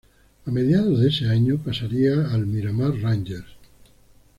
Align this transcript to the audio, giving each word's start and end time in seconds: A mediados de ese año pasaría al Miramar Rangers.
A 0.47 0.49
mediados 0.49 0.99
de 0.99 1.09
ese 1.09 1.29
año 1.29 1.59
pasaría 1.63 2.29
al 2.31 2.47
Miramar 2.47 2.95
Rangers. 3.01 3.45